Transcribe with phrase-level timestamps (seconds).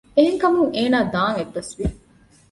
[0.15, 1.85] އެހެންކަމުން އޭނާ ދާން އެއްބަސްވި